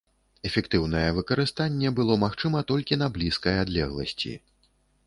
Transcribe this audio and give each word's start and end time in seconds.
Эфектыўнае 0.49 1.03
выкарыстанне 1.17 1.93
было 2.01 2.17
магчыма 2.25 2.65
толькі 2.73 3.01
на 3.05 3.13
блізкай 3.21 3.55
адлегласці. 3.67 4.37